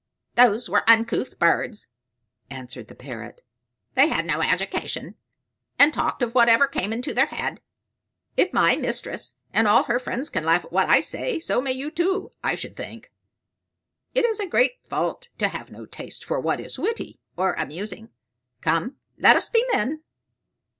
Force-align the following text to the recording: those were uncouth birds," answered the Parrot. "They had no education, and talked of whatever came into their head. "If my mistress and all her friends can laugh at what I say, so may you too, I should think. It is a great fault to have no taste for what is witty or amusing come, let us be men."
those 0.33 0.67
were 0.67 0.83
uncouth 0.89 1.37
birds," 1.37 1.85
answered 2.49 2.87
the 2.87 2.95
Parrot. 2.95 3.45
"They 3.93 4.07
had 4.07 4.25
no 4.25 4.41
education, 4.41 5.13
and 5.77 5.93
talked 5.93 6.23
of 6.23 6.33
whatever 6.33 6.65
came 6.65 6.91
into 6.91 7.13
their 7.13 7.27
head. 7.27 7.61
"If 8.35 8.51
my 8.51 8.75
mistress 8.75 9.37
and 9.53 9.67
all 9.67 9.83
her 9.83 9.99
friends 9.99 10.31
can 10.31 10.43
laugh 10.43 10.65
at 10.65 10.71
what 10.71 10.89
I 10.89 11.01
say, 11.01 11.37
so 11.37 11.61
may 11.61 11.73
you 11.73 11.91
too, 11.91 12.31
I 12.43 12.55
should 12.55 12.75
think. 12.75 13.11
It 14.15 14.25
is 14.25 14.39
a 14.39 14.47
great 14.47 14.79
fault 14.89 15.27
to 15.37 15.49
have 15.49 15.69
no 15.69 15.85
taste 15.85 16.25
for 16.25 16.39
what 16.39 16.59
is 16.59 16.79
witty 16.79 17.19
or 17.37 17.53
amusing 17.53 18.09
come, 18.61 18.95
let 19.19 19.35
us 19.35 19.51
be 19.51 19.63
men." 19.71 20.01